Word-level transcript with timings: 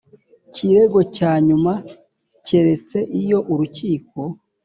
Kirego 0.53 0.99
cya 1.15 1.31
nyuma 1.47 1.73
keretse 2.45 2.97
iyo 3.21 3.39
urukiko 3.51 4.19